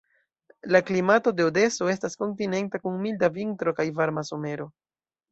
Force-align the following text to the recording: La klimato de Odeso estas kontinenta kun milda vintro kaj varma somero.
La 0.75 0.79
klimato 0.85 1.33
de 1.39 1.43
Odeso 1.49 1.89
estas 1.93 2.17
kontinenta 2.23 2.81
kun 2.85 2.97
milda 3.03 3.29
vintro 3.35 3.75
kaj 3.81 3.85
varma 4.01 4.25
somero. 4.31 4.67